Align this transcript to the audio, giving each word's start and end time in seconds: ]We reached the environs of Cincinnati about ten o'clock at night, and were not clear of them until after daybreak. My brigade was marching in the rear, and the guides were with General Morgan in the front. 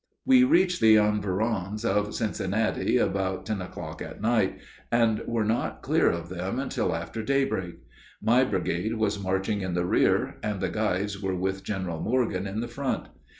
]We 0.31 0.43
reached 0.43 0.81
the 0.81 0.95
environs 0.95 1.85
of 1.85 2.15
Cincinnati 2.15 2.97
about 2.97 3.45
ten 3.45 3.61
o'clock 3.61 4.01
at 4.01 4.19
night, 4.19 4.57
and 4.91 5.21
were 5.27 5.43
not 5.45 5.83
clear 5.83 6.09
of 6.09 6.27
them 6.29 6.57
until 6.57 6.95
after 6.95 7.21
daybreak. 7.21 7.75
My 8.19 8.43
brigade 8.43 8.95
was 8.95 9.21
marching 9.21 9.61
in 9.61 9.75
the 9.75 9.85
rear, 9.85 10.37
and 10.41 10.59
the 10.59 10.69
guides 10.69 11.21
were 11.21 11.35
with 11.35 11.63
General 11.63 11.99
Morgan 12.01 12.47
in 12.47 12.61
the 12.61 12.67
front. 12.67 13.09